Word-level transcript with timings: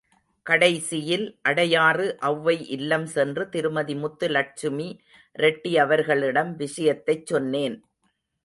கடைசியில் 0.45 1.25
அடையாறு 1.49 2.07
ஒளவை 2.21 2.55
இல்லம் 2.67 3.05
சென்று 3.05 3.45
திருமதி 3.49 3.95
முத்துலட்சுமி 3.95 4.89
ரெட்டி 5.35 5.73
அவர்களிடம் 5.77 6.55
விஷயத்தைச் 6.55 7.25
சொன்னேன். 7.25 7.77